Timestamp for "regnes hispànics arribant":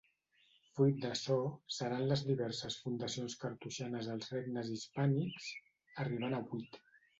4.35-6.39